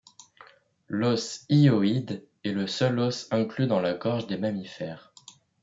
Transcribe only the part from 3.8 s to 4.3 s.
gorge